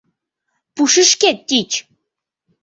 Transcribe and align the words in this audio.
—Пушышкет 0.75 1.37
тич! 1.49 1.71